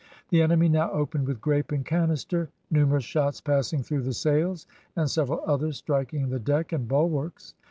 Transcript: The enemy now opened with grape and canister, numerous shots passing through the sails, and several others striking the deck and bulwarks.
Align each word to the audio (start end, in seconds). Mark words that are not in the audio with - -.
The 0.29 0.41
enemy 0.41 0.67
now 0.67 0.89
opened 0.89 1.27
with 1.27 1.41
grape 1.41 1.71
and 1.71 1.85
canister, 1.85 2.49
numerous 2.71 3.03
shots 3.03 3.39
passing 3.39 3.83
through 3.83 4.01
the 4.01 4.13
sails, 4.15 4.65
and 4.95 5.07
several 5.07 5.43
others 5.45 5.77
striking 5.77 6.29
the 6.29 6.39
deck 6.39 6.71
and 6.73 6.87
bulwarks. 6.87 7.53